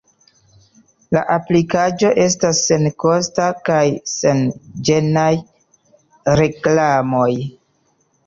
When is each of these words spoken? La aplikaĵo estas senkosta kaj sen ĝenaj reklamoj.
La 1.15 1.19
aplikaĵo 1.33 2.09
estas 2.23 2.61
senkosta 2.69 3.45
kaj 3.69 3.83
sen 4.13 4.41
ĝenaj 4.89 5.29
reklamoj. 6.43 7.31